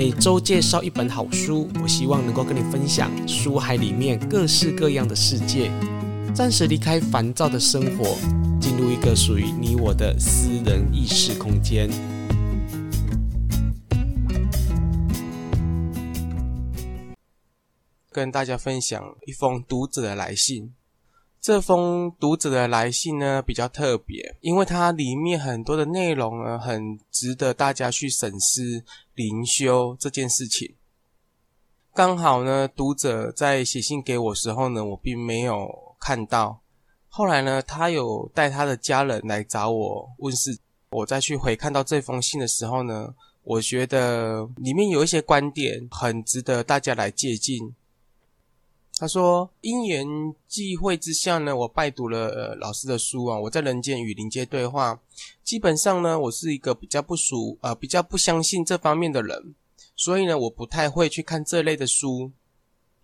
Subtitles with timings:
[0.00, 5.70] 每周介绍一本好书，我希望能够跟你分享书海里面各式各样的世界，
[6.34, 8.16] 暂时离开烦躁的生活，
[8.58, 11.90] 进入一个属于你我的私人意识空间。
[18.10, 20.72] 跟大家分享一封读者的来信。
[21.40, 30.74] 这封读者的来信呢，比较特别，因为它里面很多的内容呢，很值得大家去审视灵修这件事情。
[31.94, 35.66] 刚好呢，读者在写信给我时候呢，我并没有
[35.98, 36.60] 看到。
[37.08, 40.58] 后来呢，他有带他的家人来找我问事，
[40.90, 47.56] 我再去回看到这封信的时候呢，我觉得里面有一些观点很值得大家来借鉴。
[49.00, 50.06] 他说：“因缘
[50.46, 53.40] 际会之下呢，我拜读了、呃、老师的书啊。
[53.40, 55.00] 我在人间与灵界对话，
[55.42, 59.54] 基本上呢，我是一个比较不熟呃，比较不相信这方面的人，
[59.96, 62.30] 所以呢，我不太会去看这类的书，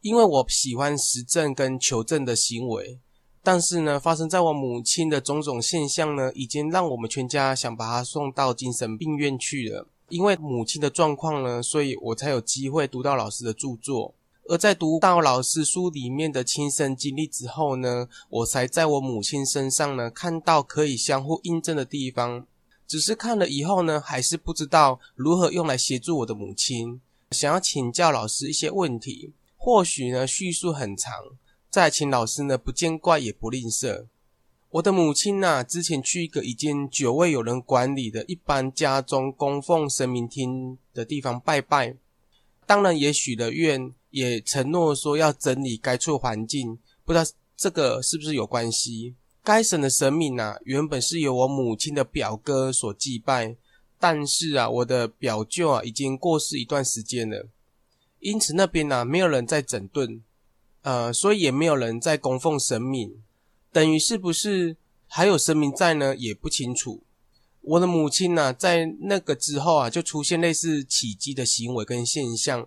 [0.03, 2.99] 因为我喜欢实证跟求证的行为。
[3.43, 9.89] 但是呢，发生在我母亲的种种现象呢，已经让我们全家想把她送到精神病院去了。
[10.11, 14.13] 因为母亲的状况呢，所以我才有机会读到老师的著作。”
[14.49, 22.47] 而在读到老师书里面的亲身经历之后呢，我才在我母亲身上呢看到可以相互印证的地方。
[22.87, 27.01] 只是看了以后呢，还是不知道如何用来协助我的母亲。
[27.33, 31.13] 想要请教老师一些问题，或许呢叙述很长，
[31.69, 34.07] 再请老师呢不见怪也不吝啬。
[34.71, 41.97] 我的母亲呐、啊，之前去一个已经久未有人管理的一般家中供奉神明厅的地方拜拜，
[42.65, 43.93] 当然也许了愿。
[44.17, 49.15] 也承诺说要整理该处环境，不知道这个是不是有关系？
[49.45, 53.55] 该省的神明啊，原本是由我母亲的表哥所祭拜，
[54.01, 57.47] 但是啊，我的表舅啊已经过世一段时间了，
[58.21, 60.23] 因此那边呢、啊、没有人在整顿，
[60.81, 63.23] 呃，所以也没有人在供奉神明，
[63.71, 66.17] 等于是不是还有神明在呢？
[66.17, 67.03] 也不清楚。
[67.61, 72.67] 我的母亲呢、在那个之后啊，就出现类似起乩的行为跟现象。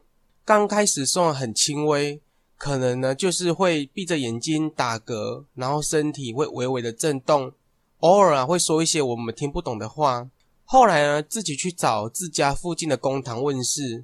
[0.49, 2.19] 刚开始送很轻微，
[2.57, 7.53] 可能呢就是会闭着眼睛打嗝，然后身体会微微的震动，
[7.99, 10.27] 偶尔啊会说一些我们听不懂的话。
[10.65, 14.03] 后来呢自己去找自家附近的公堂问事，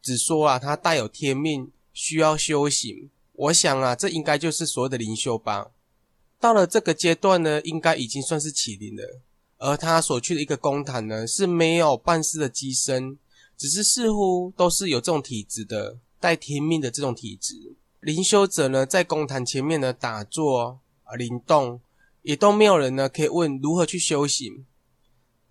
[0.00, 3.10] 只说啊他带有天命，需要修行。
[3.34, 5.72] 我想啊这应该就是所谓的灵修吧。
[6.40, 9.20] 到了这个阶段呢，应该已经算是启灵了。
[9.58, 13.18] 而他所去的一个公堂呢是没有办事的机身。
[13.56, 17.74] 只是似乎都是有这种体质的，带天命的这种体质。
[18.00, 21.80] 灵修者呢，在公坛前面呢打坐啊灵动，
[22.22, 24.64] 也都没有人呢可以问如何去修行。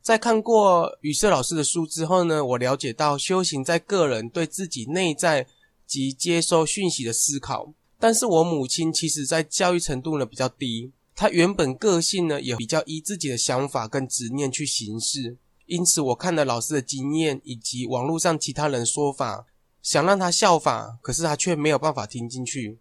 [0.01, 5.47] 在看过雨色老师的书之后呢，我了解到修行在个人对自己内在
[5.87, 7.73] 及接收讯息的思考。
[7.99, 15.37] 但是我母亲其实在教育程度呢比较低，她原本个性呢也比较依自己的想法跟执念去行事。
[15.67, 19.47] 因此，我看了老师的经验以及网络上其他人说法，
[19.81, 22.77] 想让他效法，可是他却没有办法听进去。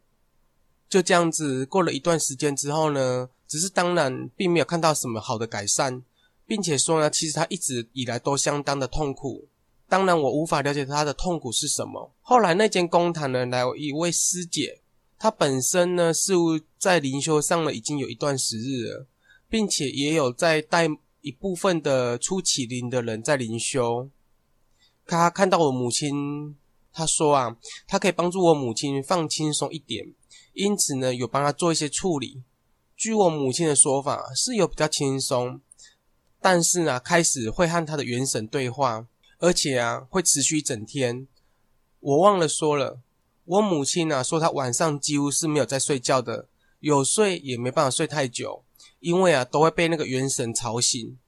[0.87, 6.03] 就这样子过了一段时间之后呢，只是当然并没有看到什么好的改善，
[6.47, 9.49] 并且说呢，其实他一直以来都相当的痛苦。
[9.89, 12.13] 当然，我无法了解他的痛苦是什么。
[12.21, 14.81] 后来那间公堂呢，来有一位师姐，
[15.19, 19.07] 她本身呢似乎在灵修上了已经有一段时日了，
[19.49, 20.87] 并且也有在带。
[21.25, 24.11] 一部分的初起灵的人在灵修，
[25.07, 26.55] 他看到我母亲，
[26.93, 30.13] 他说啊，他可以帮助我母亲放轻松一点，
[30.53, 32.43] 因此呢，有帮他做一些处理。
[32.95, 35.63] 据我母亲的说法，是有比较轻松，
[36.43, 39.07] 但是呢，开始会和他的元神对话，
[39.39, 41.27] 而且啊，会持续一整天。
[42.01, 43.01] 我忘了说了，
[43.47, 46.49] 我母亲啊说，她晚上几乎是没有在睡觉的，
[46.81, 48.64] 有睡也没办法睡太久。
[49.05, 51.19] 因为啊，都会被那个元神吵醒，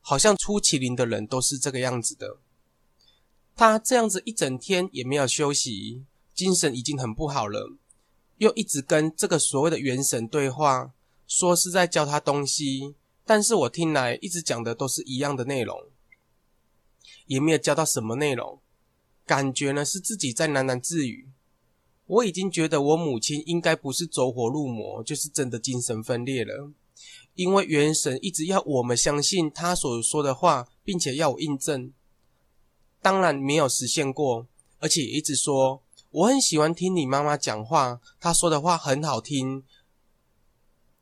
[0.00, 2.38] 好像出麒麟的人都是这个样子的。
[3.54, 6.02] 他这样子一整天也没有休息，
[6.34, 7.76] 精神已经很不好了，
[8.38, 10.92] 又一直跟这个所谓的元神对话，
[11.28, 15.84] 说是在教他东西，但是我听来一直讲的都是一样的内容，
[17.26, 18.58] 也没有教到什么内容，
[19.24, 21.28] 感觉呢是自己在喃喃自语。
[22.06, 26.72] 我已经觉得我母亲应该不是走火入魔，就是真的精神分裂了。
[27.34, 31.92] 因为元神一直要我们相信他所说的话，并且要我印证，
[33.00, 34.46] 当然没有实现过，
[34.78, 39.62] 而且一直说我很喜欢听你妈妈讲话，她说的话很好听。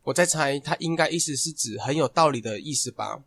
[0.04, 3.22] 我在猜，他应该意思是指很有道理的意思吧？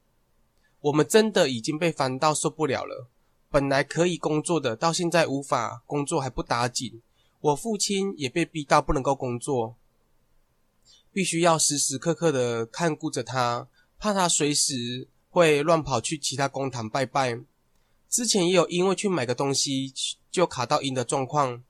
[0.79, 3.07] 我们真的已经被烦到受不了了，
[3.51, 7.01] 本来可以工作的，到现在无法工作还不打紧。
[7.41, 9.75] 我父亲也被逼到不能够工作，
[11.13, 13.68] 必须要时时刻刻的看顾着他，
[14.00, 17.40] 怕他随时会乱跑去其他公堂拜拜。
[18.10, 19.94] 之前也有因为去买个东西
[20.30, 21.63] 就卡到阴的状况。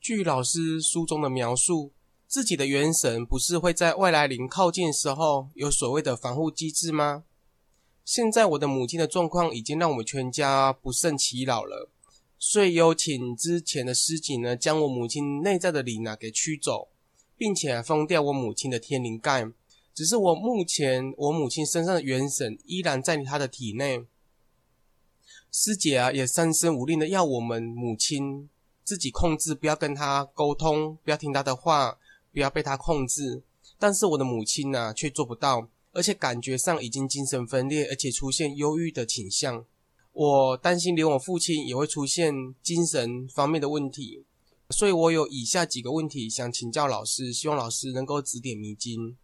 [0.00, 1.92] 据老师书中的描述，
[2.26, 7.24] 自己的元神不是会在外来灵靠近时候有所谓的防护机制吗？
[8.04, 11.90] 现在我的母亲的状况已经让我们全家不胜其扰了，
[12.38, 16.88] 所以有请之前的师姐呢，将我母亲内在的灵啊给驱走，
[17.40, 19.50] 并且封掉我母亲的天灵盖。
[19.94, 24.04] 只是我目前我母亲身上的元神依然在她的体内。
[25.50, 28.50] 师姐啊，也三声五令的要我们母亲
[28.84, 31.96] 自己控制，不要跟她沟通，不要听她的话，
[32.30, 33.42] 不要被她控制。
[33.78, 39.64] 但是我的母亲呢、啊，却做不到，而且感觉上已经精神分裂，而且出现忧郁的倾向。
[40.12, 44.26] 我担心连我父亲也会出现精神方面的问题，
[44.70, 49.16] 所以我有以下几个问题想请教老师，希望老师能够指点迷津。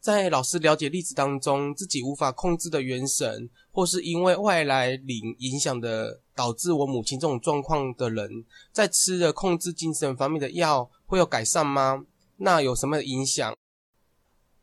[0.00, 12.04] 在老师了解例子当中，自己无法控制的元神，或是因为外来灵影响的，导致我母亲这种状况的人，在吃了控制精神方面的药，会有改善吗？
[12.38, 13.56] 那有什么影响？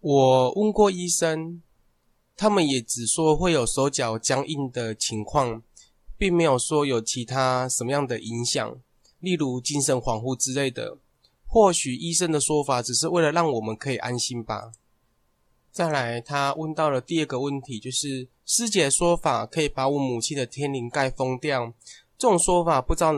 [0.01, 1.63] 我问过医生，
[2.35, 5.63] 他们也只说会有手脚僵硬的情况，
[6.17, 8.77] 并没有说有其他什么样的影响，
[9.19, 10.97] 例如精神恍惚之类的。
[11.47, 14.71] 或许医生的说法只是为了让我们可以安心吧。
[15.71, 21.73] 再来，他问到了第二个问题，就是师姐说法可以把我母亲的天灵盖封掉。
[22.17, 23.13] 这种说法，不知道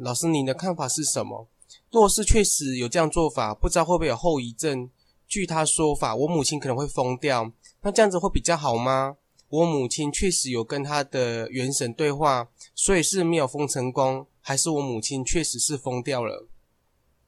[0.00, 1.46] 老师您的看法是什么？
[1.90, 4.90] 若是确实有这样做法，不知道会不会有后遗症？
[5.28, 7.52] 据他说法，我母亲可能会疯掉，
[7.82, 9.16] 那这样子会比较好吗？
[9.48, 16.46] 我母亲确实有跟他的元神对话，所以是没有封成功，还是我母亲确实是疯掉了？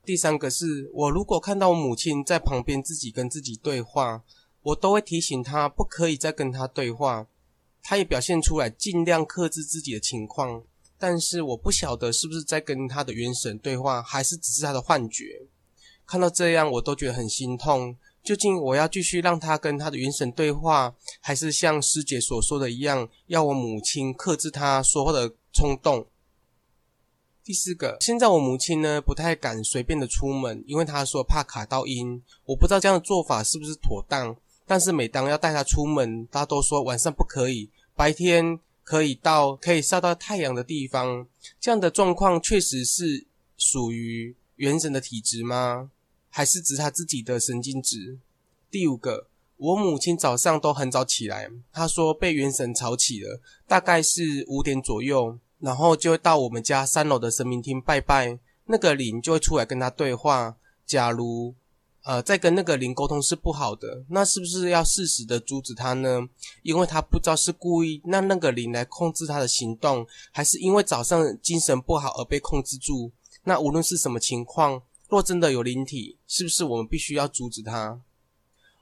[0.05, 4.23] 第三个是我如果看到我母亲在旁边自己跟自己对话。
[4.65, 7.27] 我都会提醒她不可以再跟她对话，
[7.83, 10.63] 她也表现出来尽量克制自己的情况，
[10.97, 15.49] 但是我不晓得是不是在跟她的元神对话，还是只是她的幻觉。
[16.07, 17.97] 看到这样，我都觉得很心痛。
[18.23, 26.07] 究竟我要继续让他跟他的元神对话，还是像师姐所说的一样，要我母亲克制他说话的冲动？
[27.45, 32.23] 第四个，现在我母亲呢不太敢随便的出门，因为她说怕卡到阴。
[32.45, 34.37] 我不知道这样的做法是不是妥当。
[34.65, 41.27] 但是每当要带她出门，她都说晚上不可以，白天可以到可以晒到太阳的地方。
[41.61, 45.91] 这样的状况确实是属于元神的体质吗？
[46.31, 48.19] 还是指他自己的神经质？
[48.71, 58.37] 第五个，我母亲早上都很早起来，她说被元神吵起了，大概是五点左右，然后就会到我们家三楼的神明厅拜拜，
[58.67, 60.57] 那个灵就会出来跟他对话。
[60.85, 61.55] 假如
[62.03, 66.29] 呃，在跟那个灵沟通是不好的，那是不是要适时的阻止他呢？
[66.65, 73.13] 因为他不知道是故意让那个灵来控制他的行动，还是因为早上精神不好而被控制住。
[73.45, 78.01] 那无论是什么情况，若真的有灵体，是不是我们必须要阻止他？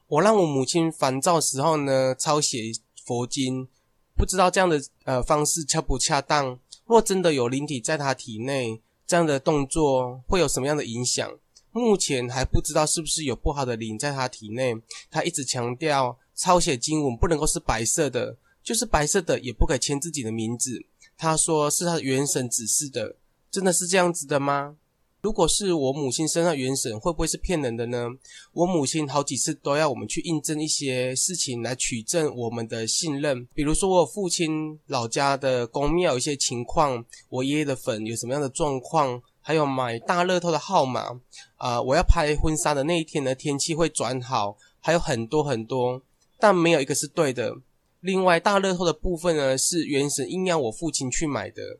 [0.08, 2.72] 我让我母亲烦躁时候呢，抄写
[3.04, 3.68] 佛经，
[4.16, 6.58] 不知道这样的呃方式恰不恰当？
[6.90, 11.38] 若真的有灵体在他体内，这样的动作会有什么样的影响？
[11.70, 14.76] 目前还不知道是不是有不好的灵在他体内。
[15.08, 20.84] 他一直强调抄写经文不能够是白色的，就是白色的也不可以签自己的名字。
[21.16, 23.14] 他说是他的元神指示的，
[23.52, 24.74] 真的是这样子的吗？
[25.22, 28.08] 如果是我母亲身上元神，会不会是骗人的呢？
[28.52, 39.22] 我母亲好几次都要我们去印证一些事情来取证我们的信任，比如说我父亲老家的宫庙有一些情况，我爷爷的坟有什么样的状况。
[39.42, 41.18] 还有买大乐透的号码，
[41.56, 46.02] 啊、我要拍婚纱的那一天呢，天气会转好，还有很多很多，
[46.38, 47.56] 但没有一个是对的。
[48.00, 51.78] 另外，大乐透的部分呢，是元神硬要我父亲去买的，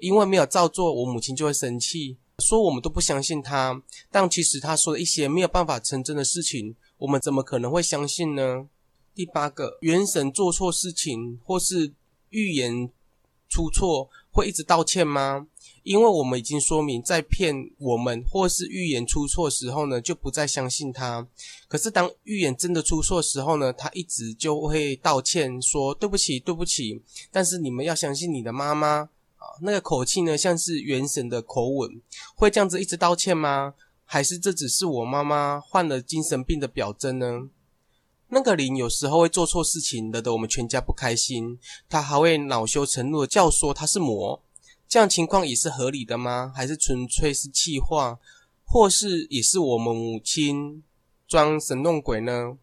[0.00, 3.82] 因为没有照做，我母亲就会生气，说我们都不相信他。
[4.10, 8.68] 但其实他说的一些没有办法成真的事情，我们怎么可能会相信呢？
[9.14, 11.92] 第八个，元神做错事情或是
[12.28, 12.90] 预言
[13.48, 15.46] 出错，会一直道歉吗？
[15.82, 21.26] 因为我们已经说明，在骗我们或是预言出错时候呢，就不再相信他。
[21.68, 27.00] 可是当预言真的出错时候呢，他一直就会道歉，说对不起，对不起。
[27.30, 29.08] 但是你们要相信你的妈妈，
[29.62, 32.00] 那个口气呢，像是元神的口吻，
[32.34, 33.74] 会这样子一直道歉吗？
[34.04, 37.48] 还是这只是我妈妈患了精神病的表征呢？
[38.28, 41.58] 那个灵有时候会做错事情，惹得我们全家不开心。
[41.88, 44.42] 他还会恼羞成怒的叫说他是魔，
[44.88, 46.52] 这样情况也是合理的吗？
[46.54, 48.18] 还是纯粹是气话，
[48.64, 50.82] 或是也是我们母亲
[51.28, 52.56] 装神弄鬼呢？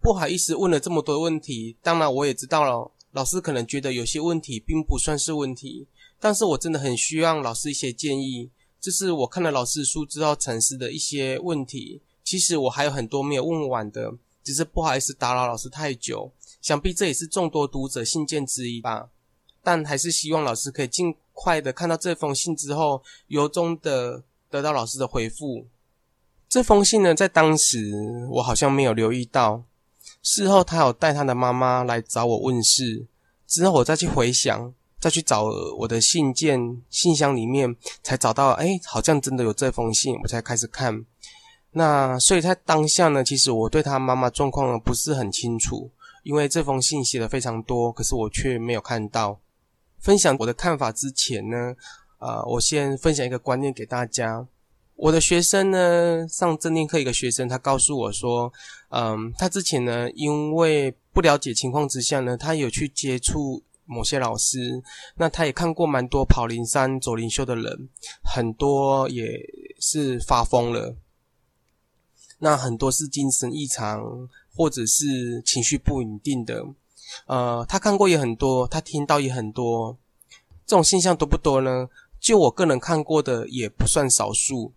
[0.00, 5.86] 不好意思问了这么多问题，当然我也知道了，老师可能觉得有些问题并不算是问题，
[6.20, 8.50] 但是我真的很需要老师一些建议。
[8.80, 12.00] 这是我看了老师书之后产生的一些问题。
[12.22, 14.14] 其实我还有很多没有问完的。
[14.44, 16.32] 只是不好意思打扰老师太久，
[16.62, 19.10] 想必这也是众多读者信件之一吧。
[19.62, 25.66] 但还是希望老师可以尽快的看到这封信之后，由衷的得到老师的回复。
[26.48, 27.92] 这封信呢，在当时
[28.30, 29.64] 我好像没有留意到，
[30.22, 33.06] 事后他有带他的妈妈来找我问事，
[33.46, 35.44] 之后我再去回想，再去找
[35.78, 41.04] 我的信件信箱里面，才找到，诶，好像真的有这封信，我才开始看。
[41.72, 45.90] 那所以在当下呢，其实我对他妈妈状况呢不是很清楚，
[46.22, 49.38] 因为这封信写的非常多，可是我却没有看到。
[49.98, 51.74] 分享我的看法之前呢，
[52.18, 54.46] 呃，我先分享一个观念给大家。
[54.96, 58.52] 我的学生呢，上正念课一个学生，他告诉我说，
[58.90, 64.82] 嗯，他之前呢，因为不了解情况之下呢，他有去接触某些老师，
[65.16, 67.88] 那他也看过蛮多跑灵山走灵修的人，
[68.22, 69.24] 很多也
[69.80, 70.94] 是发疯了。
[72.38, 76.64] 那很多是精神异常，或者是情绪不稳定的，
[77.26, 79.98] 呃，他看过也很多，他听到也很多，
[80.64, 81.88] 这种现象多不多呢？
[82.20, 84.72] 就我个人看过的也不算少数，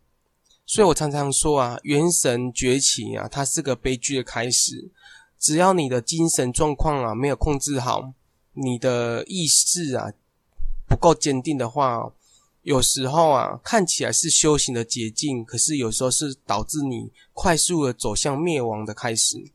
[0.65, 4.89] 所以我常常说啊，元神崛起啊，它是个悲剧的开始。
[5.39, 8.13] 只要你的精神状况啊没有控制好，
[8.53, 10.11] 你的意识啊
[10.87, 12.13] 不够坚定的话。
[12.63, 19.51] 有时候啊，看起来是修行的捷径，可是有时候是导致你快速的走向灭亡的开始。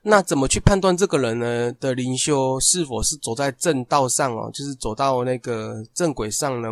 [0.00, 6.70] 那怎么去判断这个人呢的灵修是否是走在正道上哦，就是走到那个正轨上呢？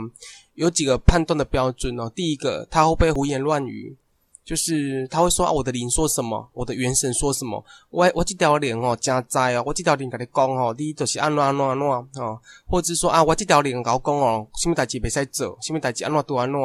[0.54, 2.10] 有几个判断的标准哦。
[2.16, 3.98] 第一个，他会不会胡言乱语？
[4.50, 11.87] 就是他会说啊，我的灵说什么，我的元神说什么，我我这条灵哦加在哦，我这条灵跟你讲哦，你就是安怎安怎安怎
[12.21, 16.61] 哦，或者是说啊，我这条灵跟我讲哦，什么代志袂使做，什么代志安怎都安怎，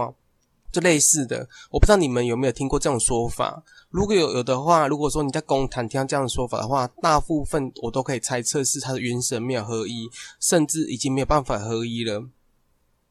[0.71, 1.47] 就类似的。
[1.69, 3.61] 我不知道你们有没有听过这种说法？
[3.91, 12.25] 如果有有的话，如果说你在公坛听到这样的说法的话，大部分我都可以猜测是他的元神没有合一，甚至已经没有办法合一了。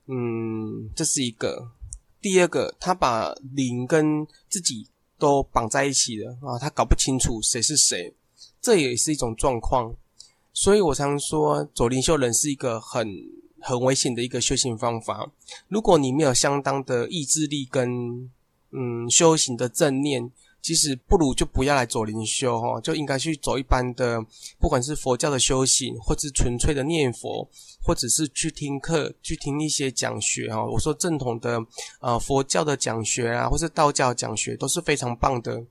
[0.08, 1.68] 嗯，这是一个。
[2.24, 4.88] 第二个，他把灵跟自己
[5.18, 8.14] 都绑在一起了啊，他搞不清楚谁是谁，
[8.62, 9.94] 这也是一种状况。
[10.50, 13.06] 所以我常说，走灵修人是一个很
[13.60, 15.30] 很危险的一个修行方法。
[15.68, 18.30] 如果你没有相当的意志力跟
[18.70, 20.32] 嗯修行的正念。
[20.64, 24.18] 其实不如就不要来走灵修哈，就应该去走一般的，
[24.58, 27.46] 不管是佛教的修行，或是纯粹的念佛，
[27.82, 30.64] 或者是去听课，去听一些讲学哈。
[30.64, 31.62] 我说正统的
[32.00, 35.62] 呃佛教的讲学啊，或是道教讲学都是非常棒的。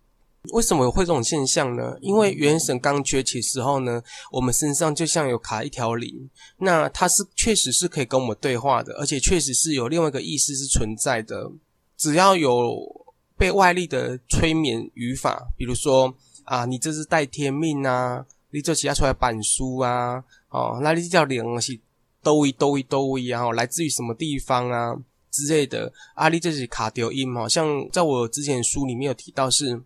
[0.51, 1.97] 为什么会这种现象呢？
[1.99, 3.99] 因为元神刚崛起时候呢，
[4.31, 11.51] 我们身上就像有卡一条灵，那它是确实是可以跟我们对话的，而且确实是有另外一个意识是存在的，
[11.97, 13.01] 只要有。
[13.37, 16.13] 被外力的催眠语法，比如说
[16.45, 21.79] 啊，你这是带天命啊，你这写出来板书啊，哦，那你叫灵是
[22.21, 24.95] 兜一兜一兜一，然后，来自于什么地方啊
[25.31, 29.81] 之类的，啊，你这是卡丢音，好像在我之前书里面有提到是，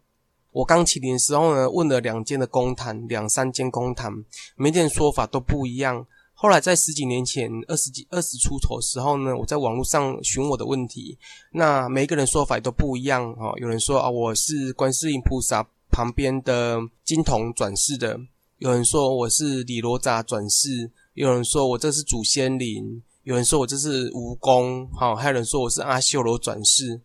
[0.51, 4.11] 我刚起灵的时候呢，问了两间的公坛，两三间公坛，
[4.55, 6.05] 每间说法都不一样。
[6.39, 11.17] 后来在十几年前，二十几二十出头的时候呢，我在网络上询我的问题，
[11.53, 13.51] 那每一个人说法都不一样哈。
[13.57, 18.15] 有人说啊，我是观世音菩萨旁边的金童转世的；
[18.59, 27.01] 有人说我是李罗扎转世；有人说我这是祖先灵；有人说我这是蜈蚣，好，还有人说我是阿修罗转世。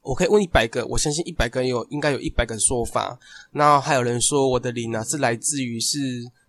[0.00, 3.18] 我可以问一百个，我相信一百个人有应该有一百个说法。
[3.50, 5.98] 那还有人说我的灵啊是来自于是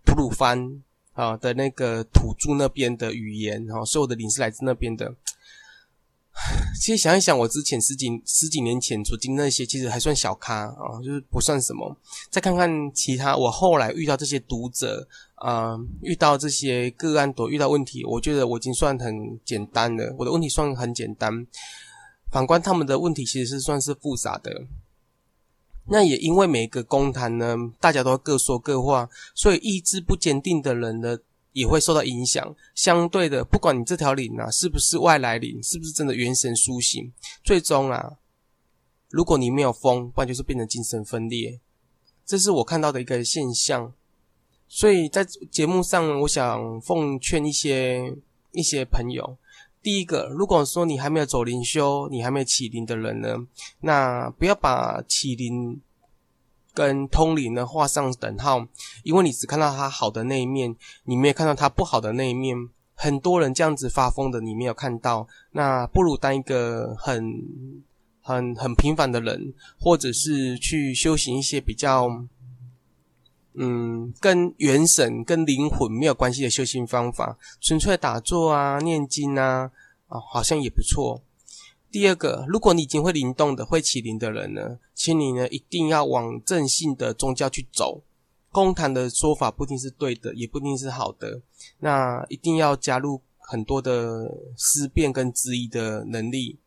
[0.06, 0.82] 吐鲁番。
[1.12, 5.14] 啊的那个土著那边的语言，哈，所有的灵是来自那边的。
[6.80, 11.94] 其实想一想，我之前十几十几年前所经那些，其实还算小咖啊，就是不算什么。
[12.30, 20.14] 再看看其他，我后来遇到这些读者啊，遇到这些个案都遇到问题，我觉得我已经算很简单了。
[20.18, 21.46] 我的问题算很简单，
[22.30, 24.50] 反观他们的问题，其实是算是复杂的。
[25.86, 31.18] 那也因为每个公坛呢，大家都各说各话，所以意志不坚定的人呢，
[31.52, 32.54] 也会受到影响。
[32.74, 37.12] 相对的，不管你这条灵啊是不是外来灵，是不是真的元神苏醒，
[37.42, 38.18] 最终啊，
[39.10, 41.60] 如果你没有疯，不然就是变成精神分裂。
[42.24, 43.92] 这是我看到的一个现象。
[44.68, 48.16] 所以在节目上，我想奉劝一些
[48.52, 49.36] 一些朋友：
[49.82, 53.36] 第一个，如果说你还没有走灵修，你还没有启灵的人呢，
[53.80, 55.80] 那不要把启灵
[56.72, 58.64] 跟通灵呢画上等号，
[59.02, 62.56] 因为你只看到他好的那一面，你没有看到他不好的那一面。
[62.94, 67.42] 很多人这样子发疯的，你没有看到，那不如当一个很
[68.20, 72.08] 很很平凡的人，或者是去修行一些比较，
[73.54, 79.70] 嗯，跟元神、跟灵魂没有关系的修行方法，纯粹打坐啊、念经啊，
[80.08, 81.22] 啊，好像也不错。
[81.90, 88.02] 第二个，如果你已经会灵动的、会起灵的人呢，请你呢一定要往正信的宗教去走。
[88.50, 91.42] 公坛的说法不一定是对的，也不一定是好的。
[91.80, 96.58] 那一定要加入很多的思辨跟质疑的能力。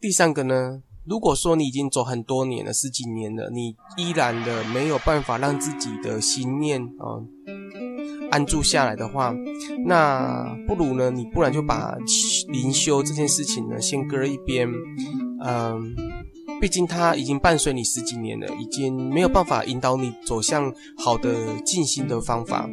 [0.00, 7.22] 第三个呢，如果说你已经走很多年了，十几年了，你依然的没有办法让自己的心念啊、
[8.30, 9.32] 安住下来的话，
[9.86, 11.96] 那不如呢，你不然就把
[12.48, 14.68] 灵修这件事情呢先搁一边，
[15.44, 15.94] 嗯、
[16.60, 22.68] 毕竟它已经伴随你十几年了，已经没有办法引导你走向好的静心的方法，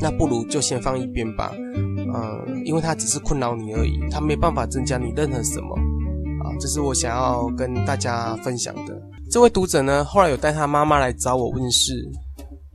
[0.00, 5.76] 那不如就先放一边吧，嗯、因为它只是困扰你而已，它没办法增加你任何什么，
[6.60, 9.00] 这是我想要跟大家分享的。
[9.30, 12.08] 这位读者呢，后来有带他妈妈来找我问事。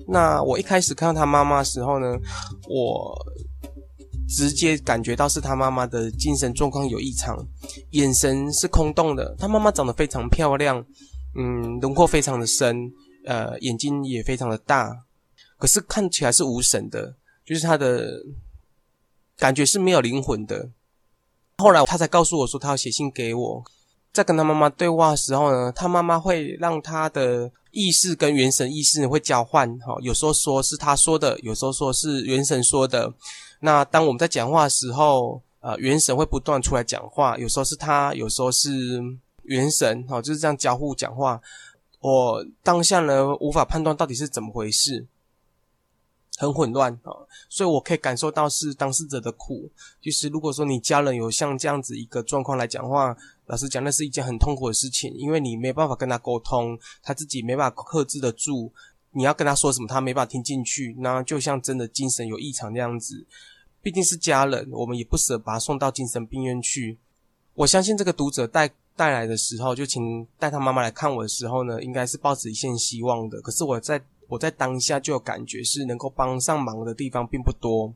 [0.07, 2.07] 那我一开始看到他妈妈的时候呢，
[2.69, 3.15] 我
[4.27, 7.37] 直接感觉到是他妈妈的精神状况有异常，
[7.91, 9.35] 眼神是空洞的。
[9.37, 10.83] 他妈妈长得非常漂亮，
[11.35, 12.91] 嗯，轮廓非常的深，
[13.25, 14.91] 呃，眼睛也非常的大，
[15.57, 18.11] 可是看起来是无神的，就是他的
[19.37, 20.69] 感觉是没有灵魂的。
[21.59, 23.63] 后来他才告诉我说，他要写信给我。
[24.11, 33.13] 在跟他妈妈对话的时候呢，他妈妈会让他的意识跟元神意识会交换，哈，有时候说是他说的，有时候说是元神说的。
[33.59, 38.99] 那当我们在讲话的时候，呃，元神会不断出来讲话，有时候是他，有时候是
[39.43, 41.39] 元神，哈，就是这样交互讲话。
[41.99, 45.05] 我当下呢，无法判断到底是怎么回事。
[46.39, 47.11] 很混乱啊，
[47.49, 49.69] 所以我可以感受到是当事者的苦。
[49.99, 53.13] 就是如果说你家人有像这样子一个状况来讲话，
[53.47, 58.71] 老实讲，那是一件很痛苦的事情，因为你没办法跟他沟通，他自己没办法克制得住，
[59.11, 63.25] 你要跟他说什么，他没办法听进去，那就像真的精神有异常那样子。
[63.81, 66.97] 毕竟是家人，我们也不舍把他送到精神病院去。
[67.53, 73.41] 我相信这个读者带带来的时候，就请带他妈妈来看我的时候呢，应该是抱着一线希望的。
[73.41, 74.01] 可是我在。
[74.29, 77.93] 我在当下就有感觉是能够帮上忙的地方并不多，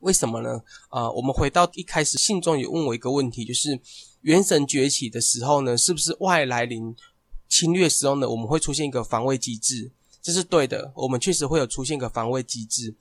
[0.00, 0.62] 为什么呢？
[0.90, 3.80] 啊、我们回到一开始信中也问我一个问题，就是
[4.20, 6.94] 元神崛起的时候呢，是不是外来灵
[7.48, 9.90] 侵略时候呢，我们会出现一个防卫机制？
[10.20, 12.94] 这是对的，我们确实会有出现一个防卫机制。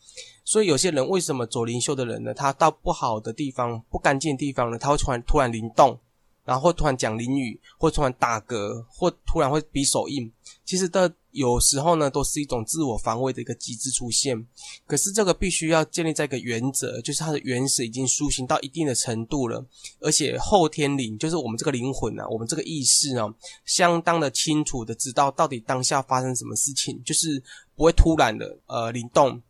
[0.44, 6.00] 所以有些人为什么走灵修的人呢，他到不好的地方、不干净的地方呢，他会突然突然灵动。
[6.44, 10.32] 然后突然讲灵语，或突然打嗝，或突然会比手印，
[10.66, 14.46] 其实的有时候呢，都是一种自我防卫的一个机制出现。
[14.86, 19.66] 可是这个必须要建立在一个原则，就是它的原始已经苏醒到一定的程度了，
[20.00, 27.42] 而且后天灵就是我们这个灵魂啊，我们这个意识啊，相当的清楚的知道到底当下发生什么事情，就是
[27.76, 29.42] 不会突然的呃灵动，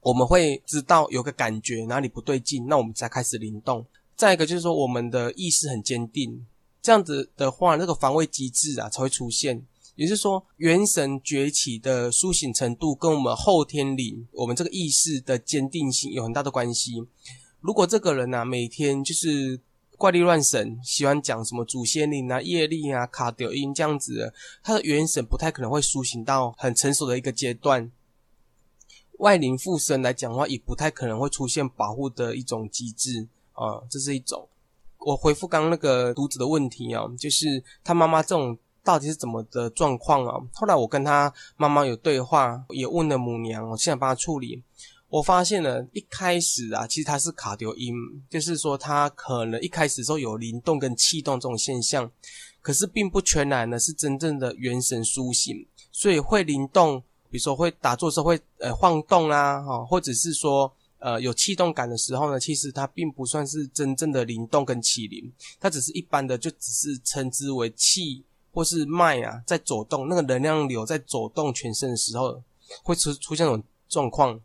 [0.00, 3.86] 我们会知道有个感觉哪里不对劲，那我们才开始灵动。
[4.16, 6.46] 再一个就是说，我们的意识很坚定，
[6.80, 9.62] 这样子的话，那个防卫机制啊才会出现。
[9.94, 17.06] 也就是说，元神崛起的苏醒程度跟我们后天灵，我们这个意识的坚定性有很大的关系。
[17.60, 19.60] 如果这个人啊每天就是
[19.96, 27.90] 怪力乱神，喜欢讲什么祖先灵啊、业力啊、卡丢音这样子，他的元神不太可能会苏醒到很成熟的一个阶段。
[29.18, 33.26] 外灵附身来讲的话，也不太可能会出现保护的一种机制。
[33.56, 34.48] 啊，这是一种。
[34.98, 40.34] 我回复刚那个读者的问题啊，就是他妈妈这种到底是怎么的状况啊？
[40.52, 44.62] 后来我跟他妈妈有对话，也问了母娘，我现在帮他处理。
[45.08, 47.94] 我发现了一开始啊，其实他是卡丢音，
[48.28, 52.10] 就是说他可能一开始时候有灵动跟气动这种现象，
[52.60, 60.72] 可是并不全然呢是真正的元神苏醒，所以会灵动，比如说会打坐时候会呃晃动啊，哈，或者是说。
[61.06, 72.42] 呃，有气动感的时候呢，其实它并不算是真正的灵动跟启灵，它只是一般的，就只是称之为气或是脉啊在走动，那个能量流在走动全身的时候，
[72.82, 74.40] 会出出现这种状况。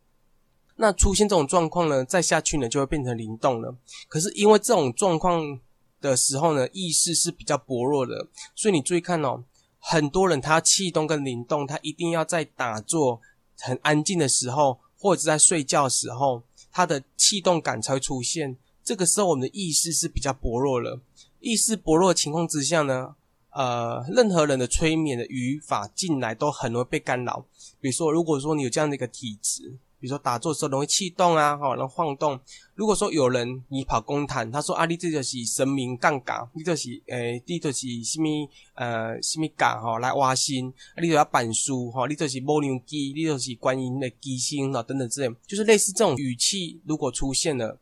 [0.75, 3.75] 那出现这种状况呢，再下去呢就会变成灵动了。
[4.07, 5.59] 可是因为这种状况
[5.99, 9.43] 的时候呢，意识是比较薄弱的，所以你注意看哦，
[9.79, 13.19] 很多人他气动跟灵动，他一定要在打坐
[13.57, 18.57] 很安静的时候，或者在睡觉时候，它的气动感才会出现。
[18.83, 20.99] 这个时候，我们的意识是比较薄弱了。
[21.39, 23.15] 意识薄弱情况之下呢，
[23.51, 27.45] 呃，任何人的催眠的语法进来都很容易被干扰。
[27.79, 29.77] 比如说，如果说你有这样的一个体质。
[30.01, 32.37] 比如说打坐的时候容易气动啊，哈，然后晃动。
[32.73, 38.27] 如果说有人你跑公坛，他说啊，你这就是神明杠杆，你就是诶，你就是什么
[38.73, 47.79] 呃什么杠哈来挖心，你就要板书哈，你就是摸牛机，你就是观音的机心啊等等之类，就是类似这种语气，如果出现了，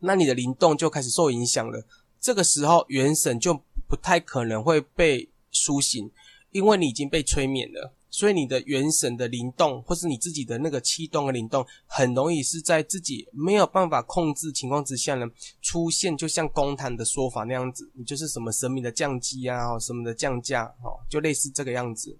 [0.00, 1.86] 那你的灵动就开始受影响了。
[2.20, 3.54] 这个时候元神就
[3.86, 6.10] 不太可能会被苏醒，
[6.50, 7.94] 因为你已经被催眠了。
[8.10, 15.24] 所以你的元神的灵动，或是你自己的那个气动的灵动，很容易是在自己没有办法控制情况之下呢，
[15.62, 22.18] 出现，就像公坛的说法那样子，你就是什么神明的降机啊，什么的降价，哦，就类似这个样子。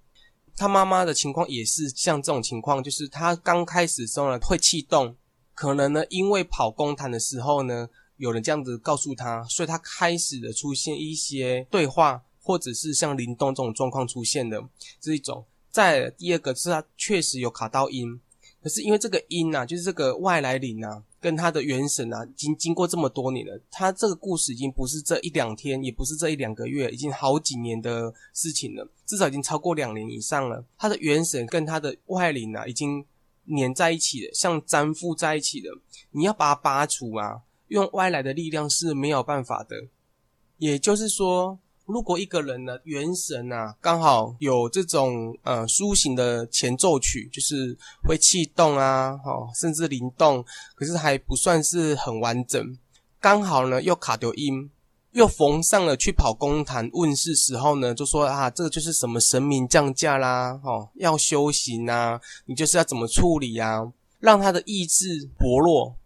[0.57, 5.17] 他妈妈的情况也是像这种情况，就是他刚开始时候呢会气动，
[5.55, 14.63] 可能呢因为跑公坛的时候呢，有人这样子告诉他，所以他开始的出现一些对话，或者是像灵动这种状况出现的
[15.01, 15.45] 这一种。
[15.71, 18.21] 再第二个是他确实有卡到音，
[18.63, 30.65] 可是因为这个音啊，就是这个外来灵啊，跟他的元神啊，已经经过这么多年了，他这个故事已经不是这一两天，也不是这一两个月，已经好几年的事情了，至少已经超过两年以上了。
[30.77, 33.05] 他的元神跟他的外灵啊，已经
[33.47, 35.81] 粘在一起了，像粘附在一起了。
[36.11, 39.77] 你要把它拔除啊，用外来的力量是没有办法的。
[40.59, 41.59] 也就是说。
[41.91, 47.77] 如果一个人呢，元神啊，刚好有这种呃苏醒的前奏曲，就是
[48.07, 52.77] 会气动啊，哦，甚至灵动，可是还不算是很完整。
[53.21, 54.71] 刚好呢，又卡掉音，
[55.13, 65.97] 又逢上了去跑公坛问世时候呢，就说啊，这个就是什么神明降驾啦，哦，要修行啊，你就是要怎么处理啊，让他的意志薄弱。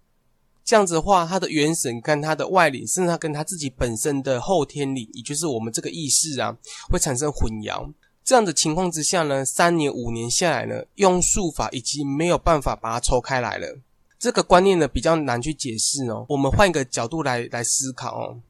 [0.64, 6.56] 这样子的话，他的元神跟他的外灵，甚至他跟他自己本身的后天灵，也就是我们这个意识啊，
[6.90, 7.92] 会产生混淆。
[8.24, 13.78] 这样的情况之下呢，三年五年下来呢，用术法已经没有办法把它抽开来了。
[14.18, 16.24] 这个观念呢，比较难去解释哦。
[16.30, 18.40] 我们换一个角度来来思考哦。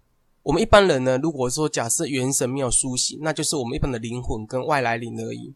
[0.45, 5.53] 我们一般人呢，如果说假设元神没有苏醒，那就是我们一般的灵魂跟外来灵而已。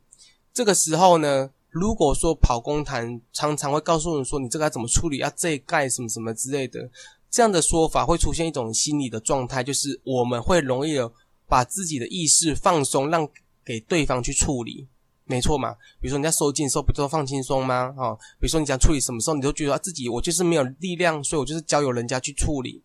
[0.52, 6.90] 这个时候呢，如果说跑公坛常常会告诉人说，你这个要怎么处理，要这一盖什么什么之类的，
[7.30, 11.12] 这样的说法会出现一种心理的状态，就是我们会容易的
[11.46, 13.28] 把自己的意识放松，让
[13.64, 14.88] 给对方去处理，
[15.24, 15.74] 没错嘛？
[16.00, 17.94] 比如说你在收惊的时候，不都放轻松吗？
[17.98, 22.82] 哦，比如说你想处理什么时候，你都觉得自己我就是没有力量，所以我就是交由人家去处理。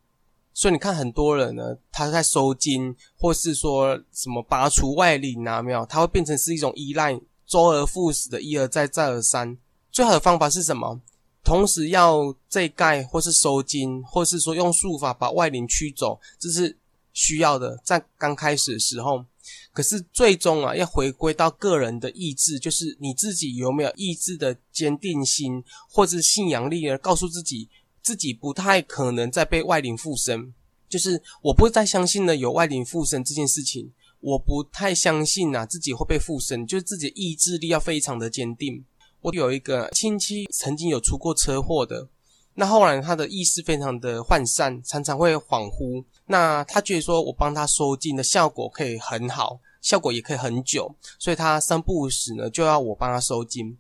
[0.54, 7.20] 所以你看很多人呢，他在收惊，或是说什么拔除外灵啊，没有，他会变成是一种依赖。
[7.54, 9.56] 周而复始的一而再再而三，
[9.92, 11.00] 最好的方法是什么？
[11.44, 16.76] 同时要这盖或是收金，或是说用术法把外灵驱走，这是
[17.14, 17.80] 需要的。
[17.84, 19.24] 在刚开始的时候，
[19.72, 26.98] 可是最终啊，要回归到个人的意志，就是你自己有没有意志的坚定心，或是信仰力呢？
[26.98, 27.70] 告诉自己，
[28.02, 30.52] 自己不太可能再被外灵附身，
[30.90, 33.92] 就是我不再相信呢有外灵附身这件事情。
[34.24, 38.86] 我不太相信、啊，自己会被附身，就是自己的意志力要非常的坚定。
[39.20, 42.08] 我有一个亲戚曾经有出过车祸的，
[42.54, 46.06] 那后来他的意识非常的涣散，常常会恍惚。
[46.28, 53.78] 那他觉得说我帮他收金的效果可以很好，效果也可以很久，所以他三不五时呢就要我帮他收金。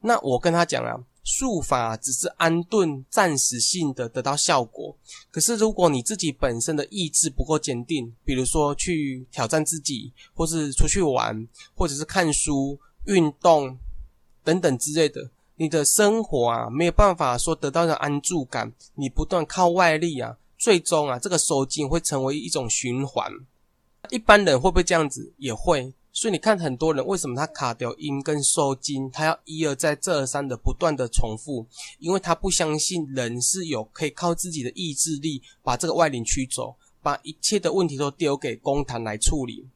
[0.00, 0.98] 那我跟他讲啊。
[1.24, 4.94] 术法只是安顿、暂时性的得到效果，
[5.30, 13.78] 可是如果你自己本身的意志不够坚定，比如说去挑战自己，或是出去玩，或者是看书、运动
[14.44, 23.32] 等等之类的，你的生活啊没有办法说得到的安住感，你不断靠外力啊，最终啊这个收紧会成为一种循环。
[24.10, 25.32] 一般人会不会这样子？
[25.38, 25.94] 也会。
[26.16, 31.66] 所以你看，很多人为什么他卡掉阴跟收惊，他要一而再、再而三的不断的重复，
[31.98, 39.66] 因为他不相信人是有可以靠自己的意志力把这个外灵驱走，把一切的问题都丢给公坛来处理。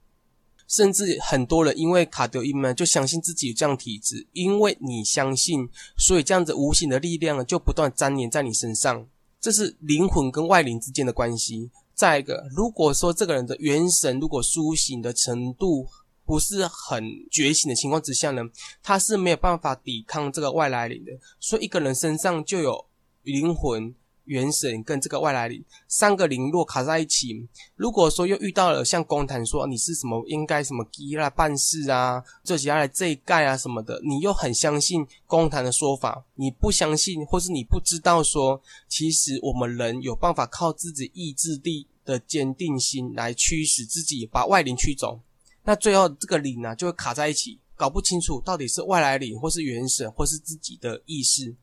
[0.69, 9.05] 甚至很多人因为卡掉阴呢，就相信自己有这样体质，因为你相信，所以这样子无形的力量呢就不断粘连在你身上，
[9.41, 11.73] 这是灵魂跟外灵之间的关系。
[11.95, 15.89] 再一个，如果说这个人的元神如果苏醒的程度，
[16.29, 18.43] 不是很觉醒的情况之下呢，
[18.83, 21.13] 他是没有办法抵抗这个外来灵的。
[21.41, 22.85] 所以一个人身上就有
[23.23, 45.21] 灵魂、元神跟这个外来灵三个灵落卡在一起，如果说又遇到了像公坛说你是什么应该什么基来办事啊，做起来这一盖啊什么的，你又很相信公坛的说法，你不相信或是你不知道说，其实我们人有办法靠自己意志力的坚定心来驱使自己把外灵驱走，
[45.69, 51.55] 那最后这个灵呢、就会卡在一起，搞不清楚到底是外来灵或是元神或是自己的意识。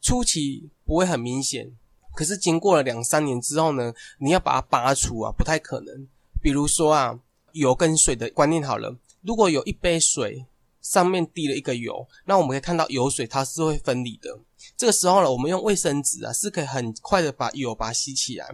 [0.00, 1.70] 初期不会很明显，
[2.16, 6.08] 可是经过了两三年之后呢，你要把它拔除啊，不太可能。
[6.42, 7.20] 比如说啊，
[7.52, 10.44] 油跟水的观念好了，如果有一杯水
[10.80, 14.36] 上面滴了一个油，那我们可以看到油水它是会分离的。
[14.76, 18.48] 这个时候呢，我们用卫生纸啊，是可以很快的把油把它吸起来，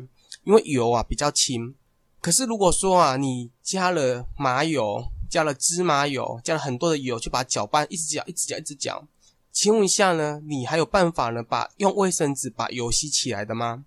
[0.44, 1.74] 因为油啊比较轻。
[2.20, 9.06] 可是如果说啊，你加了麻油、加了芝麻油、加了很多的油去把它搅拌，一直搅、一直搅、一直搅。
[9.50, 13.85] 请问一下呢，你还有办法呢，把用卫生纸把油吸起来的吗？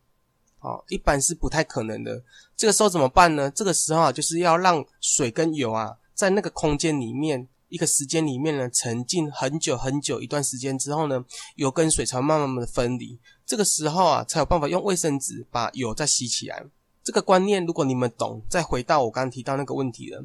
[0.59, 2.23] 哦，一般是不太可能的。
[2.57, 3.51] 这个时候怎么办呢？
[3.51, 11.23] 这个时候啊，就是要让水跟油啊，在那个空间里面，一个时间里面呢，沉浸很久很久一段时间之后呢，
[11.55, 13.19] 油跟水才会慢慢的分离。
[13.45, 16.65] 这个时候啊，才有办法用卫生纸把油再吸起来。
[17.03, 20.23] 这个观念，如果你们懂，再回到我刚提到那个问题了。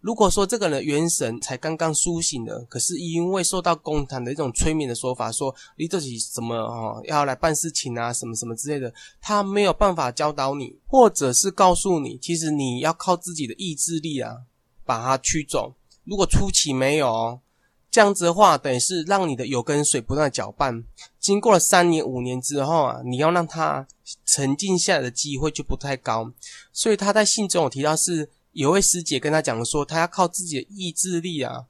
[0.00, 14.42] 如果说这个人元神才刚刚苏醒的，可是因为受到公堂的一种催眠的说法，说你自己什么哦要来办事情啊，什么什么之类的，他没有办法教导你，或者是告诉你，其实你要靠自己的意志力啊，
[14.84, 15.74] 把它驱走。
[16.04, 17.40] 如果初期没有
[17.90, 20.84] 这样子的话，等于是让你的油跟水不断的搅拌，
[21.18, 23.86] 经过了三年五年之后啊，你要让它
[24.24, 26.32] 沉静下来的机会就不太高。
[26.72, 28.30] 所以他在信中有提到是。
[28.52, 31.66] 有位师姐跟他讲说，他要靠自己的意志力啊，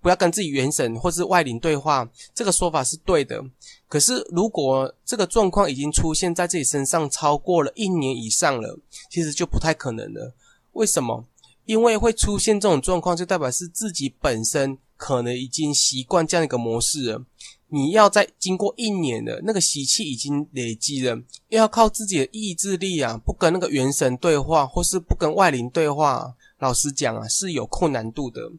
[0.00, 2.08] 不要跟自己元神或是外灵对话。
[2.32, 3.44] 这个说法是对的。
[3.86, 8.78] 可是如果这个状况已经出现在自己身上超过了一年以上了，
[9.10, 10.32] 其实就不太可能了。
[10.72, 11.26] 为什么？
[11.72, 17.24] 因为会出现这种状况，就代表是自己本身可能已经习惯这样一个模式了。
[17.68, 28.52] 你要在经过一年的那个习气已经累积了，要靠自己的意志力啊，不跟那个元神对话，或是不跟外灵对话，老实讲啊，是有困难度的。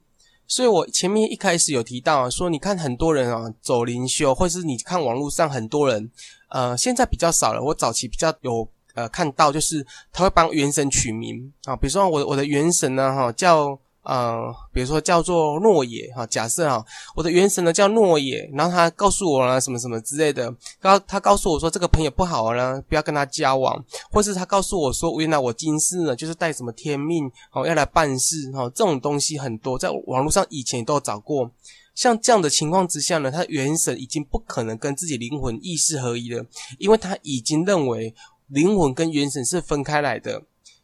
[0.47, 6.09] 所以我前面一开始有提到啊，说你看很多人啊走灵修，或是你看网络上很多人，
[6.49, 7.61] 呃，现在比较少了。
[7.63, 11.51] 我早期比较有呃看到，就是他会帮元神取名。
[11.65, 13.79] 啊，比如说我我的元神呢，哈叫。
[14.03, 31.49] 呃，比如说叫做诺野哈，假设哈，我的元神呢叫诺野，然后他告诉我了什么什么之类的，告他告诉我说这个朋友不好了，不要跟他交往，或是他告诉我说，原来我今世呢就是带什么天命哦，要来办事哈，这种东西很多，在网络上以前都有找过，
[31.95, 36.45] 像这样的情况之下呢，他元神已经不可能跟自己灵魂意识合一了，
[36.77, 38.13] 因为他已经认为
[38.47, 40.43] 灵魂跟元神是分开来的。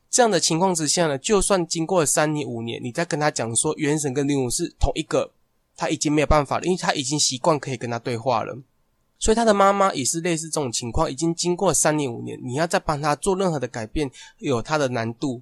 [0.09, 5.31] 这样的情况之下呢，就算经过三年五年，你再跟他讲说元神跟灵魂是同一个，
[5.75, 8.57] 他已经没有办法了，因为他已经习惯可以跟他对话了。
[9.19, 15.41] 所以他的妈妈也是类似这种情况，已经经过三年五年，你要再帮他做任何的改变，有他的难度。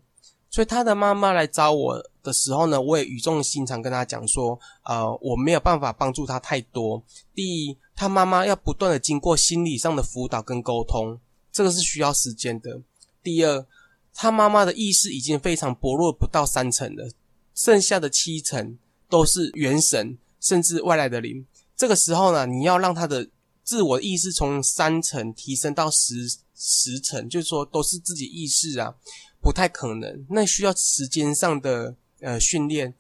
[0.49, 7.03] 所以他的妈妈来找我的时候呢，我也语重心长跟他讲说，呃，我没有办法帮助他太多。
[7.35, 11.19] 第一，他妈妈要不断的经过心理上的辅导跟沟通，
[11.57, 12.81] 这个是需要时间的。
[13.23, 13.65] 第二。
[14.19, 17.07] 他妈妈的意识已经非常薄弱，不到三成了，
[17.53, 18.75] 剩下的七成
[19.07, 21.45] 都是元神，甚至外来的灵。
[21.75, 23.29] 这个时候呢，你要让他的
[23.63, 28.95] 自我意识从三成提升到十十成，就是说都是自己意识啊，
[29.39, 30.25] 不太可能。
[30.31, 32.95] 那需要时间上的呃训练。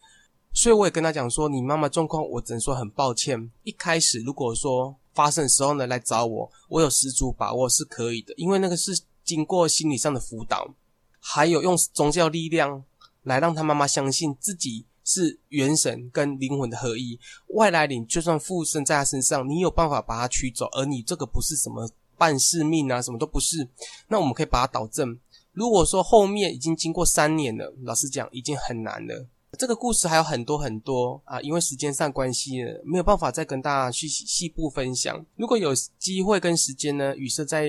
[0.53, 3.51] 所以我也跟他讲说，你妈妈状况，我只能说很抱歉。
[3.63, 10.75] 一开始如果说发生的时候呢，来找我，我有十足把握是可以的，因为那个是经过心理上的辅导。
[11.19, 12.83] 还有用宗教力量
[13.23, 17.19] 来让他妈妈相信自己是元神跟灵魂的合一，
[17.55, 23.67] 外来灵就算附身在他身上，你有办法把他驱走，而你这个不是什么半世命啊，什么都不是，
[24.07, 25.19] 那我们可以把它导正。
[25.51, 29.27] 如果说后面已经经过三年了，老实讲已经很难了。
[29.57, 35.25] 这个故事还有很多很多啊，因为时间上关系呢，没有办法再跟大家去细部分享。
[35.35, 37.65] 如果有机会跟时间呢，雨色再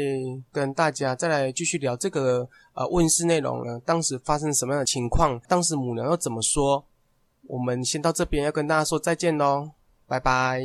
[0.50, 6.84] 跟大家再来继续聊这个呃问世内容呢，当时发生什么样的情况，当时母娘又怎么说？
[7.46, 9.70] 我们先到这边要跟大家说再见喽，
[10.06, 10.60] 拜拜。